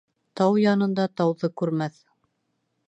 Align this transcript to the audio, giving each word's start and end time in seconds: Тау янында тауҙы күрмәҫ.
Тау 0.39 0.55
янында 0.61 1.05
тауҙы 1.21 1.51
күрмәҫ. 1.63 2.03